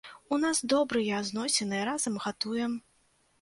[0.35, 2.73] У нас добрыя зносіны, разам гатуем.